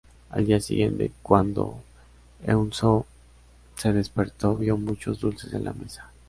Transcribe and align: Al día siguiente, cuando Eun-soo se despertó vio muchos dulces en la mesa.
Al 0.31 0.47
día 0.47 0.59
siguiente, 0.59 1.11
cuando 1.21 1.83
Eun-soo 2.47 3.05
se 3.77 3.93
despertó 3.93 4.55
vio 4.55 4.75
muchos 4.75 5.19
dulces 5.19 5.53
en 5.53 5.63
la 5.63 5.73
mesa. 5.73 6.09